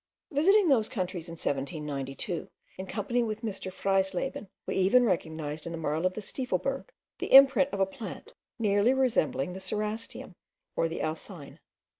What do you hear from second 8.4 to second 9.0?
nearly